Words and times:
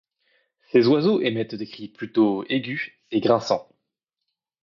Ces 0.71 0.87
oiseaux 0.87 1.21
émettent 1.21 1.53
des 1.53 1.67
cris 1.67 1.87
plutôt 1.87 2.43
aigus 2.49 2.89
et 3.11 3.21
grinçants. 3.21 3.69